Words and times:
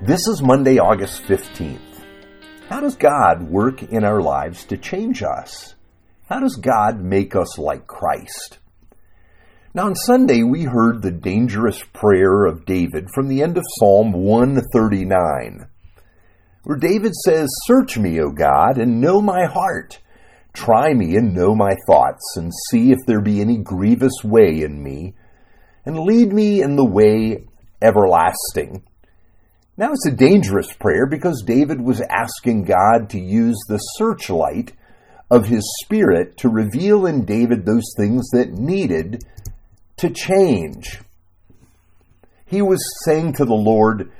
This 0.00 0.28
is 0.28 0.40
Monday, 0.40 0.78
August 0.78 1.24
15th. 1.24 2.04
How 2.68 2.78
does 2.78 2.94
God 2.94 3.42
work 3.42 3.82
in 3.82 4.04
our 4.04 4.22
lives 4.22 4.64
to 4.66 4.76
change 4.76 5.24
us? 5.24 5.74
How 6.28 6.38
does 6.38 6.54
God 6.54 7.00
make 7.00 7.34
us 7.34 7.58
like 7.58 7.88
Christ? 7.88 8.58
Now, 9.74 9.86
on 9.86 9.96
Sunday, 9.96 10.44
we 10.44 10.62
heard 10.62 11.02
the 11.02 11.10
dangerous 11.10 11.82
prayer 11.82 12.46
of 12.46 12.64
David 12.64 13.08
from 13.12 13.26
the 13.26 13.42
end 13.42 13.58
of 13.58 13.64
Psalm 13.80 14.12
139, 14.12 15.66
where 16.62 16.78
David 16.78 17.12
says, 17.16 17.48
Search 17.66 17.98
me, 17.98 18.20
O 18.20 18.30
God, 18.30 18.78
and 18.78 19.00
know 19.00 19.20
my 19.20 19.46
heart. 19.46 19.98
Try 20.52 20.94
me 20.94 21.16
and 21.16 21.34
know 21.34 21.56
my 21.56 21.74
thoughts, 21.88 22.36
and 22.36 22.52
see 22.70 22.92
if 22.92 22.98
there 23.08 23.20
be 23.20 23.40
any 23.40 23.56
grievous 23.56 24.22
way 24.22 24.62
in 24.62 24.80
me, 24.80 25.16
and 25.84 25.98
lead 25.98 26.32
me 26.32 26.62
in 26.62 26.76
the 26.76 26.86
way 26.86 27.46
everlasting. 27.82 28.84
Now 29.78 29.92
it's 29.92 30.08
a 30.08 30.10
dangerous 30.10 30.72
prayer 30.72 31.06
because 31.06 31.44
David 31.46 31.80
was 31.80 32.02
asking 32.10 32.64
God 32.64 33.10
to 33.10 33.20
use 33.20 33.56
the 33.68 33.78
searchlight 33.78 34.72
of 35.30 35.46
his 35.46 35.62
spirit 35.84 36.36
to 36.38 36.48
reveal 36.48 37.06
in 37.06 37.24
David 37.24 37.64
those 37.64 37.94
things 37.96 38.28
that 38.30 38.52
needed 38.52 39.22
to 39.98 40.10
change. 40.10 41.00
He 42.44 42.60
was 42.60 42.80
saying 43.04 43.34
to 43.34 43.44
the 43.44 43.54
Lord, 43.54 44.10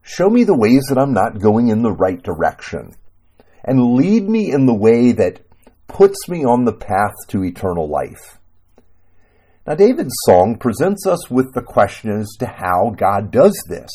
Show 0.00 0.30
me 0.30 0.42
the 0.44 0.56
ways 0.56 0.86
that 0.88 0.98
I'm 0.98 1.12
not 1.12 1.38
going 1.38 1.68
in 1.68 1.82
the 1.82 1.92
right 1.92 2.22
direction, 2.22 2.94
and 3.62 3.96
lead 3.96 4.26
me 4.26 4.50
in 4.52 4.64
the 4.64 4.74
way 4.74 5.12
that 5.12 5.40
puts 5.86 6.28
me 6.30 6.46
on 6.46 6.64
the 6.64 6.72
path 6.72 7.12
to 7.28 7.44
eternal 7.44 7.90
life. 7.90 8.38
Now, 9.66 9.74
David's 9.74 10.14
song 10.24 10.56
presents 10.56 11.06
us 11.06 11.30
with 11.30 11.52
the 11.52 11.62
question 11.62 12.10
as 12.10 12.30
to 12.38 12.46
how 12.46 12.94
God 12.96 13.30
does 13.30 13.62
this. 13.68 13.90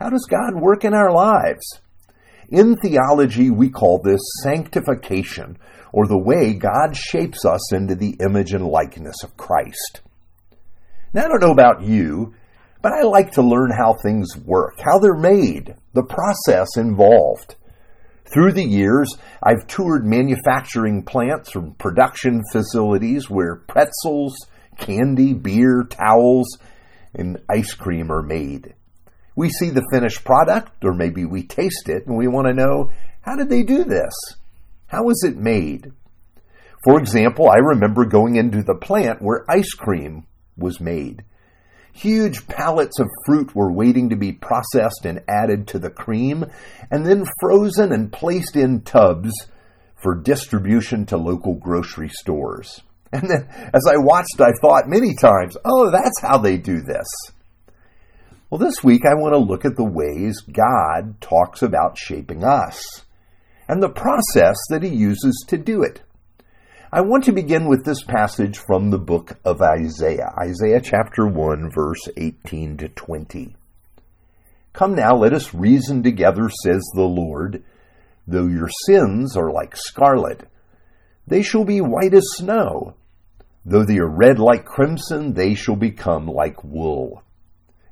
How 0.00 0.08
does 0.08 0.26
God 0.30 0.58
work 0.58 0.86
in 0.86 0.94
our 0.94 1.12
lives? 1.12 1.78
In 2.48 2.76
theology, 2.76 3.50
we 3.50 3.68
call 3.68 4.00
this 4.00 4.22
sanctification, 4.42 5.58
or 5.92 6.06
the 6.06 6.18
way 6.18 6.54
God 6.54 6.96
shapes 6.96 7.44
us 7.44 7.70
into 7.70 7.94
the 7.94 8.16
image 8.18 8.54
and 8.54 8.66
likeness 8.66 9.22
of 9.22 9.36
Christ. 9.36 10.00
Now, 11.12 11.26
I 11.26 11.28
don't 11.28 11.42
know 11.42 11.52
about 11.52 11.82
you, 11.82 12.32
but 12.80 12.92
I 12.92 13.02
like 13.02 13.32
to 13.32 13.42
learn 13.42 13.72
how 13.76 13.94
things 14.02 14.34
work, 14.38 14.80
how 14.80 14.98
they're 14.98 15.12
made, 15.12 15.74
the 15.92 16.02
process 16.02 16.78
involved. 16.78 17.56
Through 18.32 18.52
the 18.52 18.64
years, 18.64 19.18
I've 19.42 19.66
toured 19.66 20.06
manufacturing 20.06 21.02
plants 21.02 21.54
or 21.54 21.74
production 21.78 22.40
facilities 22.52 23.28
where 23.28 23.56
pretzels, 23.68 24.34
candy, 24.78 25.34
beer, 25.34 25.84
towels, 25.90 26.56
and 27.14 27.42
ice 27.50 27.74
cream 27.74 28.10
are 28.10 28.22
made 28.22 28.74
we 29.40 29.48
see 29.48 29.70
the 29.70 29.88
finished 29.90 30.22
product, 30.22 30.84
or 30.84 30.92
maybe 30.92 31.24
we 31.24 31.42
taste 31.42 31.88
it, 31.88 32.06
and 32.06 32.14
we 32.14 32.28
want 32.28 32.46
to 32.46 32.52
know 32.52 32.90
how 33.22 33.36
did 33.36 33.48
they 33.48 33.62
do 33.62 33.84
this? 33.84 34.12
How 34.86 35.04
was 35.04 35.24
it 35.24 35.38
made? 35.38 35.92
For 36.84 36.98
example, 36.98 37.48
I 37.48 37.56
remember 37.56 38.04
going 38.04 38.36
into 38.36 38.62
the 38.62 38.74
plant 38.74 39.22
where 39.22 39.50
ice 39.50 39.72
cream 39.72 40.26
was 40.58 40.78
made. 40.78 41.24
Huge 41.94 42.48
pallets 42.48 43.00
of 43.00 43.08
fruit 43.24 43.54
were 43.54 43.72
waiting 43.72 44.10
to 44.10 44.16
be 44.16 44.32
processed 44.32 45.06
and 45.06 45.24
added 45.26 45.68
to 45.68 45.78
the 45.78 45.90
cream, 45.90 46.44
and 46.90 47.06
then 47.06 47.24
frozen 47.40 47.92
and 47.92 48.12
placed 48.12 48.56
in 48.56 48.82
tubs 48.82 49.32
for 49.96 50.20
distribution 50.20 51.06
to 51.06 51.16
local 51.16 51.54
grocery 51.54 52.10
stores. 52.10 52.82
And 53.12 53.28
then, 53.28 53.48
as 53.74 53.88
I 53.88 53.96
watched, 53.96 54.40
I 54.40 54.52
thought 54.60 54.84
many 54.86 55.16
times, 55.16 55.56
oh, 55.64 55.90
that's 55.90 56.20
how 56.20 56.38
they 56.38 56.58
do 56.58 56.80
this. 56.80 57.08
Well, 58.50 58.58
this 58.58 58.82
week 58.82 59.02
I 59.06 59.14
want 59.14 59.32
to 59.32 59.38
look 59.38 59.64
at 59.64 59.76
the 59.76 59.84
ways 59.84 60.40
God 60.40 61.20
talks 61.20 61.62
about 61.62 61.96
shaping 61.96 62.42
us 62.42 63.04
and 63.68 63.80
the 63.80 63.88
process 63.88 64.56
that 64.70 64.82
He 64.82 64.88
uses 64.88 65.44
to 65.46 65.56
do 65.56 65.84
it. 65.84 66.02
I 66.92 67.02
want 67.02 67.22
to 67.24 67.32
begin 67.32 67.68
with 67.68 67.84
this 67.84 68.02
passage 68.02 68.58
from 68.58 68.90
the 68.90 68.98
book 68.98 69.38
of 69.44 69.62
Isaiah, 69.62 70.34
Isaiah 70.36 70.80
chapter 70.80 71.28
1, 71.28 71.70
verse 71.72 72.08
18 72.16 72.78
to 72.78 72.88
20. 72.88 73.54
Come 74.72 74.96
now, 74.96 75.14
let 75.14 75.32
us 75.32 75.54
reason 75.54 76.02
together, 76.02 76.50
says 76.64 76.82
the 76.96 77.02
Lord. 77.02 77.62
Though 78.26 78.48
your 78.48 78.70
sins 78.84 79.36
are 79.36 79.52
like 79.52 79.76
scarlet, 79.76 80.48
they 81.24 81.42
shall 81.42 81.64
be 81.64 81.80
white 81.80 82.14
as 82.14 82.26
snow. 82.32 82.96
Though 83.64 83.84
they 83.84 83.98
are 83.98 84.10
red 84.10 84.40
like 84.40 84.64
crimson, 84.64 85.34
they 85.34 85.54
shall 85.54 85.76
become 85.76 86.26
like 86.26 86.64
wool. 86.64 87.22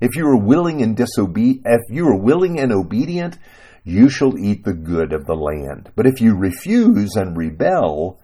If 0.01 0.17
you 0.17 0.27
are 0.27 0.37
willing 0.37 0.83
and 0.83 0.97
disobe- 0.97 1.63
if 1.65 1.81
you 1.91 2.07
are 2.09 2.21
willing 2.21 2.59
and 2.59 2.73
obedient, 2.73 3.39
you 3.85 4.09
shall 4.09 4.39
eat 4.39 4.65
the 4.65 4.75
good 4.75 5.13
of 5.13 5.27
the 5.27 5.35
land. 5.35 5.91
But 5.97 6.07
if 6.07 6.21
you 6.21 6.37
refuse 6.37 7.17
and 7.17 7.37
rebel, 7.37 8.19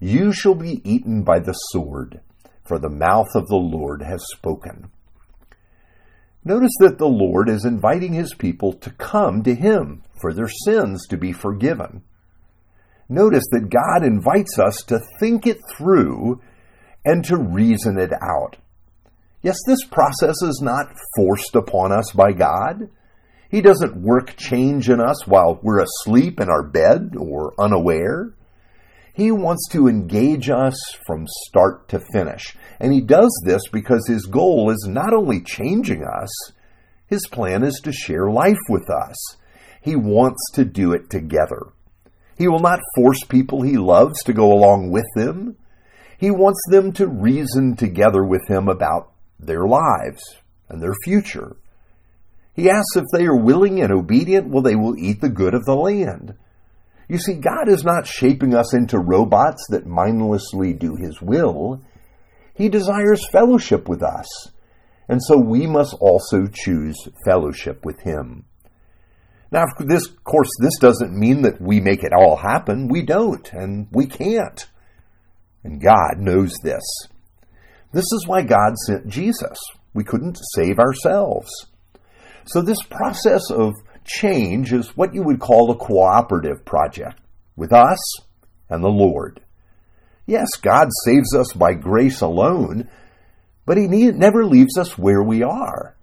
you 0.00 0.32
shall 0.32 0.54
be 0.54 0.80
eaten 0.88 1.22
by 1.22 1.38
the 1.38 1.52
sword, 1.52 2.20
for 2.64 2.78
the 2.78 2.88
mouth 2.88 3.28
of 3.34 3.46
the 3.46 3.56
Lord 3.56 4.02
has 4.02 4.24
spoken. 4.32 4.90
Notice 6.44 6.74
that 6.80 6.98
the 6.98 7.06
Lord 7.06 7.48
is 7.48 7.64
inviting 7.64 8.14
his 8.14 8.34
people 8.34 8.72
to 8.72 8.90
come 8.90 9.44
to 9.44 9.54
him 9.54 10.02
for 10.20 10.32
their 10.32 10.48
sins 10.48 11.06
to 11.08 11.16
be 11.16 11.32
forgiven. 11.32 12.02
Notice 13.08 13.44
that 13.52 13.70
God 13.70 14.04
invites 14.04 14.58
us 14.58 14.82
to 14.88 15.00
think 15.20 15.46
it 15.46 15.60
through 15.76 16.40
and 17.04 17.24
to 17.26 17.36
reason 17.36 17.98
it 17.98 18.12
out. 18.12 18.56
Yes, 19.42 19.58
this 19.66 19.84
process 19.84 20.40
is 20.42 20.60
not 20.62 20.94
forced 21.16 21.56
upon 21.56 21.90
us 21.90 22.12
by 22.12 22.32
God. 22.32 22.88
He 23.50 23.60
doesn't 23.60 24.00
work 24.00 24.36
change 24.36 24.88
in 24.88 25.00
us 25.00 25.26
while 25.26 25.58
we're 25.62 25.82
asleep 25.82 26.40
in 26.40 26.48
our 26.48 26.62
bed 26.62 27.14
or 27.18 27.52
unaware. 27.58 28.34
He 29.14 29.30
wants 29.30 29.68
to 29.72 29.88
engage 29.88 30.48
us 30.48 30.76
from 31.06 31.26
start 31.46 31.88
to 31.88 32.00
finish. 32.12 32.56
And 32.80 32.92
he 32.92 33.00
does 33.00 33.30
this 33.44 33.62
because 33.70 34.06
his 34.06 34.26
goal 34.26 34.70
is 34.70 34.86
not 34.88 35.12
only 35.12 35.42
changing 35.42 36.02
us, 36.04 36.30
his 37.08 37.26
plan 37.26 37.62
is 37.62 37.78
to 37.84 37.92
share 37.92 38.30
life 38.30 38.62
with 38.68 38.88
us. 38.88 39.36
He 39.82 39.96
wants 39.96 40.40
to 40.54 40.64
do 40.64 40.92
it 40.92 41.10
together. 41.10 41.72
He 42.38 42.48
will 42.48 42.60
not 42.60 42.80
force 42.96 43.22
people 43.24 43.62
he 43.62 43.76
loves 43.76 44.22
to 44.22 44.32
go 44.32 44.52
along 44.52 44.90
with 44.90 45.04
him. 45.16 45.56
He 46.16 46.30
wants 46.30 46.60
them 46.70 46.92
to 46.92 47.06
reason 47.06 47.76
together 47.76 48.24
with 48.24 48.48
him 48.48 48.68
about 48.68 49.11
their 49.42 49.66
lives 49.66 50.22
and 50.68 50.82
their 50.82 50.94
future. 51.04 51.56
He 52.54 52.68
asks 52.68 52.96
if 52.96 53.04
they 53.12 53.24
are 53.24 53.36
willing 53.36 53.80
and 53.80 53.92
obedient, 53.92 54.48
well, 54.48 54.62
they 54.62 54.76
will 54.76 54.96
eat 54.98 55.20
the 55.20 55.28
good 55.28 55.54
of 55.54 55.64
the 55.64 55.74
land. 55.74 56.34
You 57.08 57.18
see, 57.18 57.34
God 57.34 57.68
is 57.68 57.84
not 57.84 58.06
shaping 58.06 58.54
us 58.54 58.74
into 58.74 58.98
robots 58.98 59.66
that 59.70 59.86
mindlessly 59.86 60.72
do 60.72 60.96
His 60.96 61.20
will. 61.20 61.82
He 62.54 62.68
desires 62.68 63.26
fellowship 63.30 63.88
with 63.88 64.02
us, 64.02 64.50
and 65.08 65.22
so 65.22 65.38
we 65.38 65.66
must 65.66 65.94
also 66.00 66.46
choose 66.46 66.96
fellowship 67.24 67.84
with 67.84 68.00
Him. 68.00 68.44
Now, 69.50 69.64
of 69.64 70.24
course, 70.24 70.48
this 70.60 70.78
doesn't 70.80 71.18
mean 71.18 71.42
that 71.42 71.60
we 71.60 71.80
make 71.80 72.02
it 72.02 72.12
all 72.14 72.36
happen. 72.36 72.88
We 72.88 73.02
don't, 73.02 73.50
and 73.52 73.88
we 73.90 74.06
can't. 74.06 74.66
And 75.62 75.82
God 75.82 76.18
knows 76.18 76.54
this. 76.62 76.82
This 77.92 78.10
is 78.12 78.26
why 78.26 78.42
God 78.42 78.76
sent 78.86 79.08
Jesus. 79.08 79.58
We 79.94 80.04
couldn't 80.04 80.38
save 80.54 80.78
ourselves. 80.78 81.50
So, 82.46 82.62
this 82.62 82.82
process 82.82 83.50
of 83.50 83.74
change 84.04 84.72
is 84.72 84.96
what 84.96 85.14
you 85.14 85.22
would 85.22 85.40
call 85.40 85.70
a 85.70 85.76
cooperative 85.76 86.64
project 86.64 87.20
with 87.54 87.72
us 87.72 87.98
and 88.68 88.82
the 88.82 88.88
Lord. 88.88 89.40
Yes, 90.26 90.48
God 90.60 90.88
saves 91.04 91.34
us 91.34 91.52
by 91.52 91.74
grace 91.74 92.20
alone, 92.20 92.88
but 93.66 93.76
He 93.76 93.86
never 93.86 94.44
leaves 94.44 94.78
us 94.78 94.96
where 94.96 95.22
we 95.22 95.42
are. 95.42 95.96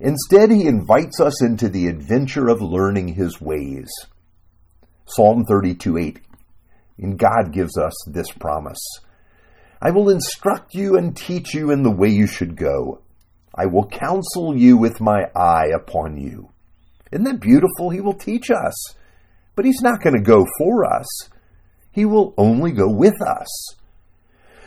Instead, 0.00 0.50
He 0.50 0.66
invites 0.66 1.20
us 1.20 1.42
into 1.42 1.68
the 1.68 1.88
adventure 1.88 2.48
of 2.48 2.62
learning 2.62 3.08
His 3.08 3.40
ways. 3.40 3.90
Psalm 5.06 5.44
32 5.44 5.98
8. 5.98 6.20
And 6.98 7.18
God 7.18 7.52
gives 7.52 7.76
us 7.76 7.92
this 8.06 8.30
promise 8.30 8.80
I 9.82 9.90
will 9.90 10.10
instruct 10.10 10.74
you 10.74 10.96
and 10.96 11.16
teach 11.16 11.54
you 11.54 11.70
in 11.70 11.82
the 11.82 11.90
way 11.90 12.08
you 12.08 12.26
should 12.26 12.56
go. 12.56 13.00
I 13.54 13.66
will 13.66 13.86
counsel 13.86 14.56
you 14.56 14.76
with 14.76 15.00
my 15.00 15.24
eye 15.34 15.68
upon 15.74 16.18
you. 16.18 16.50
Isn't 17.10 17.24
that 17.24 17.40
beautiful? 17.40 17.90
He 17.90 18.00
will 18.00 18.14
teach 18.14 18.50
us. 18.50 18.94
But 19.56 19.64
He's 19.64 19.80
not 19.82 20.02
going 20.02 20.16
to 20.16 20.22
go 20.22 20.46
for 20.58 20.84
us, 20.84 21.28
He 21.92 22.04
will 22.04 22.34
only 22.36 22.72
go 22.72 22.88
with 22.88 23.20
us. 23.20 23.74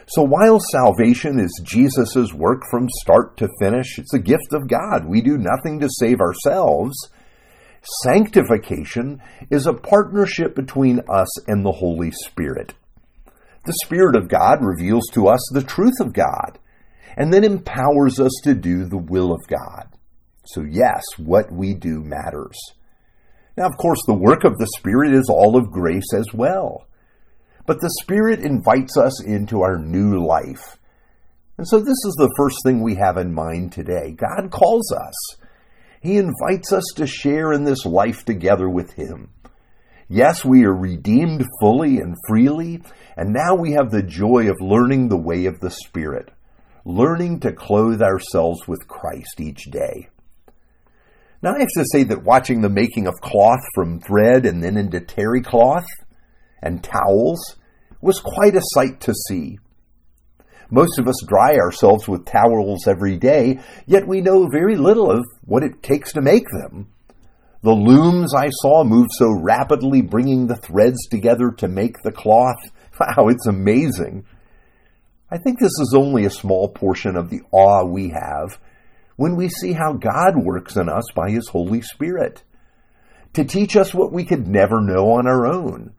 So 0.06 0.22
while 0.24 0.60
salvation 0.60 1.40
is 1.40 1.62
Jesus' 1.64 2.34
work 2.34 2.64
from 2.70 2.90
start 3.02 3.38
to 3.38 3.48
finish, 3.62 3.98
it's 3.98 4.14
a 4.14 4.20
gift 4.20 4.52
of 4.52 4.68
God. 4.68 5.06
We 5.08 5.22
do 5.22 5.38
nothing 5.38 5.80
to 5.80 5.90
save 5.90 6.20
ourselves. 6.20 6.94
Sanctification 8.04 9.22
is 9.50 9.66
a 9.66 9.74
partnership 9.74 10.56
between 10.56 11.00
us 11.10 11.48
and 11.48 11.66
the 11.66 11.72
Holy 11.72 12.12
Spirit. 12.12 12.74
The 13.66 13.74
Spirit 13.86 14.16
of 14.16 14.28
God 14.28 14.60
reveals 14.62 15.08
to 15.14 15.28
us 15.28 15.40
the 15.54 15.64
truth 15.64 16.00
of 16.02 16.12
God 16.14 16.60
and 17.16 17.34
then 17.34 17.44
empowers 17.44 18.20
us 18.20 18.34
to 18.44 18.54
do 18.54 18.86
the 18.86 18.98
will 18.98 19.32
of 19.32 19.48
God. 19.48 19.88
So, 20.46 20.62
yes, 20.62 21.04
what 21.18 21.52
we 21.52 21.74
do 21.74 22.02
matters. 22.02 22.58
Now, 23.56 23.68
of 23.68 23.78
course, 23.78 24.00
the 24.06 24.14
work 24.14 24.44
of 24.44 24.58
the 24.58 24.68
Spirit 24.78 25.14
is 25.14 25.30
all 25.30 25.56
of 25.56 25.72
grace 25.72 26.14
as 26.14 26.34
well. 26.34 26.88
But 27.66 27.80
the 27.80 27.94
Spirit 28.02 28.42
invites 28.42 28.98
us 28.98 29.24
into 29.24 29.62
our 29.62 29.78
new 29.78 30.26
life. 30.26 30.78
And 31.58 31.66
so, 31.66 31.80
this 31.80 31.88
is 31.90 32.16
the 32.18 32.34
first 32.36 32.58
thing 32.66 32.82
we 32.82 32.96
have 32.96 33.16
in 33.18 33.34
mind 33.34 33.72
today. 33.72 34.12
God 34.12 34.52
calls 34.52 34.92
us, 34.92 35.38
He 36.02 36.18
invites 36.18 36.74
us 36.74 36.84
to 36.98 37.08
share 37.08 37.54
in 37.54 37.64
this 37.64 37.86
life 37.86 38.26
together 38.26 38.70
with 38.70 38.92
Him. 38.94 39.30
Yes, 40.10 40.44
we 40.44 40.66
are 40.66 40.76
redeemed 40.76 41.46
fully 41.62 41.98
and 41.98 42.16
freely, 42.28 42.82
and 43.16 43.34
now 43.34 43.56
we 43.56 43.74
have 43.74 43.90
the 43.90 44.04
joy 44.04 44.50
of 44.50 44.62
learning 44.62 45.08
the 45.08 45.18
way 45.18 45.46
of 45.46 45.60
the 45.60 45.72
Spirit, 45.72 46.30
learning 46.86 47.40
to 47.42 47.54
clothe 47.54 48.02
ourselves 48.02 48.68
with 48.68 48.88
Christ 48.88 49.40
each 49.40 49.64
day. 49.72 50.10
Now, 51.42 51.56
I 51.56 51.60
have 51.60 51.68
to 51.76 51.86
say 51.92 52.04
that 52.04 52.24
watching 52.24 52.62
the 52.62 52.70
making 52.70 53.06
of 53.08 53.16
cloth 53.22 53.60
from 53.76 54.00
thread 54.00 54.46
and 54.46 54.64
then 54.64 54.78
into 54.78 55.02
terry 55.02 55.42
cloth 55.42 55.86
and 56.62 56.82
towels 56.84 57.58
was 58.02 58.20
quite 58.20 58.56
a 58.56 58.62
sight 58.62 59.02
to 59.02 59.14
see. 59.28 59.60
Most 60.70 60.98
of 61.00 61.08
us 61.08 61.22
dry 61.28 61.56
ourselves 61.58 62.08
with 62.08 62.26
towels 62.26 62.88
every 62.88 63.18
day, 63.18 63.60
yet 63.86 64.08
we 64.08 64.22
know 64.22 64.48
very 64.48 64.76
little 64.76 65.12
of 65.12 65.24
what 65.44 65.64
it 65.64 65.84
takes 65.84 66.14
to 66.14 66.22
make 66.22 66.46
them. 66.50 66.93
The 67.64 67.72
looms 67.72 68.36
I 68.36 68.50
saw 68.50 68.84
move 68.84 69.08
so 69.12 69.32
rapidly, 69.42 70.02
bringing 70.02 70.48
the 70.48 70.58
threads 70.58 71.08
together 71.10 71.50
to 71.60 71.68
make 71.68 72.02
the 72.04 72.12
cloth. 72.12 72.60
Wow, 73.00 73.30
it's 73.30 73.48
amazing. 73.48 74.24
I 75.32 75.40
think 75.40 75.58
this 75.58 75.80
is 75.80 75.96
only 75.98 76.26
a 76.26 76.30
small 76.30 76.70
portion 76.70 77.16
of 77.16 77.32
the 77.32 77.42
awe 77.52 77.84
we 77.84 78.10
have 78.10 78.60
when 79.16 79.36
we 79.36 79.50
see 79.50 79.74
how 79.74 79.94
God 79.94 80.36
works 80.38 80.76
in 80.76 80.90
us 80.90 81.06
by 81.16 81.32
His 81.32 81.48
Holy 81.48 81.82
Spirit 81.82 82.44
to 83.34 83.44
teach 83.44 83.76
us 83.76 83.96
what 83.96 84.14
we 84.14 84.26
could 84.26 84.48
never 84.48 84.80
know 84.80 85.14
on 85.14 85.26
our 85.26 85.48
own 85.48 85.94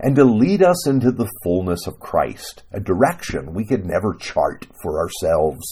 and 0.00 0.16
to 0.16 0.24
lead 0.24 0.64
us 0.64 0.88
into 0.88 1.12
the 1.12 1.30
fullness 1.44 1.86
of 1.86 2.00
Christ, 2.00 2.64
a 2.72 2.80
direction 2.80 3.54
we 3.54 3.64
could 3.64 3.86
never 3.86 4.14
chart 4.14 4.66
for 4.82 4.98
ourselves. 4.98 5.64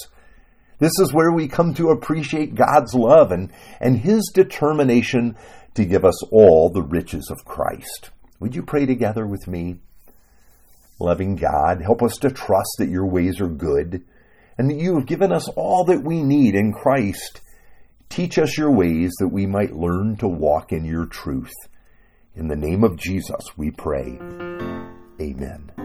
This 0.81 0.99
is 0.99 1.13
where 1.13 1.31
we 1.31 1.47
come 1.47 1.75
to 1.75 1.91
appreciate 1.91 2.55
God's 2.55 2.95
love 2.95 3.31
and, 3.31 3.53
and 3.81 3.99
His 3.99 4.31
determination 4.35 5.37
to 5.75 5.85
give 5.85 6.05
us 6.05 6.23
all 6.33 6.71
the 6.71 6.83
riches 6.83 7.31
of 7.31 7.45
Christ. 7.45 8.11
Would 8.41 8.57
you 8.57 8.63
pray 8.63 8.87
together 8.87 9.27
with 9.27 9.47
me? 9.47 9.77
Loving 10.99 11.37
God, 11.37 11.83
help 11.83 12.03
us 12.03 12.17
to 12.23 12.31
trust 12.31 12.77
that 12.79 12.89
your 12.89 13.07
ways 13.07 13.41
are 13.41 13.49
good 13.49 14.05
and 14.59 14.71
that 14.71 14.79
you 14.79 14.97
have 14.97 15.07
given 15.07 15.33
us 15.33 15.49
all 15.49 15.85
that 15.85 16.03
we 16.03 16.23
need 16.23 16.55
in 16.55 16.73
Christ. 16.73 17.41
Teach 18.09 18.39
us 18.39 18.59
your 18.59 18.71
ways 18.71 19.13
that 19.19 19.29
we 19.29 19.47
might 19.47 19.73
learn 19.73 20.17
to 20.17 20.29
walk 20.29 20.73
in 20.73 20.85
your 20.85 21.07
truth. 21.07 21.55
In 22.35 22.49
the 22.49 22.57
name 22.57 22.85
of 22.85 22.97
Jesus, 22.97 23.57
we 23.57 23.71
pray. 23.71 24.19
Amen. 25.21 25.80